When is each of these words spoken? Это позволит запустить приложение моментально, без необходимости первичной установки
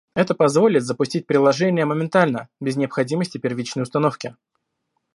Это 0.15 0.33
позволит 0.33 0.81
запустить 0.81 1.27
приложение 1.27 1.85
моментально, 1.85 2.49
без 2.59 2.75
необходимости 2.75 3.37
первичной 3.37 3.83
установки 3.83 4.35